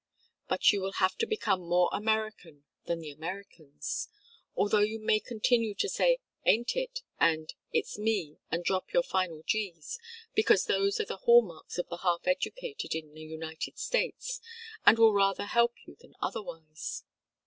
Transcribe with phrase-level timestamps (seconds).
[0.47, 4.09] But you will have to become more American than the Americans;
[4.55, 9.43] although you may continue to say 'ain't it' and 'it's me' and drop your final
[9.43, 9.99] gs,
[10.33, 14.41] because those are all the hall marks of the half educated in the United States,
[14.87, 17.03] and will rather help you than otherwise.